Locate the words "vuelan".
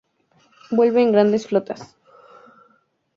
0.71-0.97